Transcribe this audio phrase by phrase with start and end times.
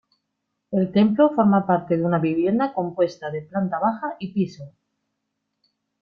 [0.71, 4.73] El templo forma parte de una vivienda compuesta de planta baja y piso.